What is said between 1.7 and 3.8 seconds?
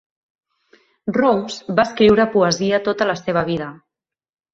va escriure poesia tota la seva vida.